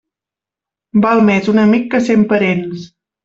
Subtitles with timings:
[1.03, 2.89] Val més un amic que cent parents.